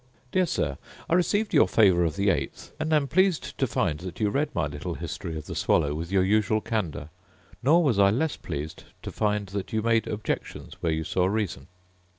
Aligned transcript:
Dear 0.31 0.47
Sir, 0.47 0.79
I 1.11 1.13
received 1.13 1.53
your 1.53 1.67
favour 1.67 2.03
of 2.05 2.15
the 2.15 2.31
eighth, 2.31 2.71
and 2.79 2.91
am 2.91 3.07
pleased 3.07 3.55
to 3.59 3.67
find 3.67 3.99
that 3.99 4.19
you 4.19 4.31
read 4.31 4.49
my 4.55 4.65
little 4.65 4.95
history 4.95 5.37
of 5.37 5.45
the 5.45 5.53
swallow 5.53 5.93
with 5.93 6.11
your 6.11 6.23
usual 6.23 6.59
candour: 6.59 7.09
nor 7.61 7.83
was 7.83 7.99
I 7.99 8.09
less 8.09 8.35
pleased 8.35 8.85
to 9.03 9.11
find 9.11 9.45
that 9.49 9.73
you 9.73 9.83
made 9.83 10.07
objections 10.07 10.73
where 10.81 10.91
you 10.91 11.03
saw 11.03 11.27
reason. 11.27 11.67